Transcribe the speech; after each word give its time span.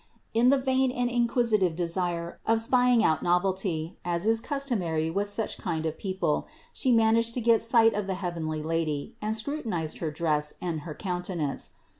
In 0.33 0.49
the 0.49 0.57
vain 0.57 0.89
and 0.91 1.11
inquisitive 1.11 1.75
desire 1.75 2.39
of 2.47 2.59
spying 2.59 3.03
out 3.03 3.21
novelty, 3.21 3.97
as 4.03 4.25
is 4.25 4.41
customary 4.41 5.11
with 5.11 5.27
such 5.27 5.59
kind 5.59 5.85
of 5.85 5.95
people, 5.95 6.47
she 6.73 6.91
managed 6.91 7.35
to 7.35 7.39
get 7.39 7.61
sight 7.61 7.93
of 7.93 8.07
the 8.07 8.15
heavenly 8.15 8.63
Lady 8.63 9.13
and 9.21 9.37
scrutinized 9.37 9.99
her 9.99 10.09
dress 10.09 10.55
and 10.59 10.79
her 10.89 10.95
countenance. 10.95 11.73